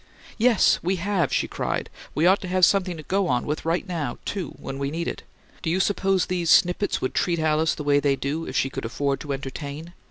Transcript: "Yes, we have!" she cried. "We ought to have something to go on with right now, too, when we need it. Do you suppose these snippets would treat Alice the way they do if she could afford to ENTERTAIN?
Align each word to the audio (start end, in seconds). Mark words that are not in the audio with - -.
"Yes, 0.39 0.79
we 0.81 0.95
have!" 0.95 1.31
she 1.31 1.47
cried. 1.47 1.87
"We 2.15 2.25
ought 2.25 2.41
to 2.41 2.47
have 2.47 2.65
something 2.65 2.97
to 2.97 3.03
go 3.03 3.27
on 3.27 3.45
with 3.45 3.65
right 3.65 3.87
now, 3.87 4.17
too, 4.25 4.55
when 4.59 4.79
we 4.79 4.89
need 4.89 5.07
it. 5.07 5.21
Do 5.61 5.69
you 5.69 5.79
suppose 5.79 6.25
these 6.25 6.49
snippets 6.49 7.01
would 7.01 7.13
treat 7.13 7.37
Alice 7.37 7.75
the 7.75 7.83
way 7.83 7.99
they 7.99 8.15
do 8.15 8.47
if 8.47 8.57
she 8.57 8.71
could 8.71 8.83
afford 8.83 9.19
to 9.19 9.31
ENTERTAIN? 9.31 9.93